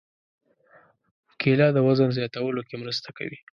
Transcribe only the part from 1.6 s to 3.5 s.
د وزن زیاتولو کې مرسته کوي.